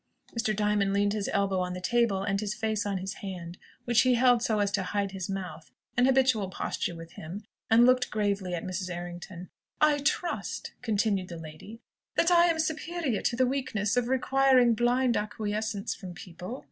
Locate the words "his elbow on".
1.13-1.73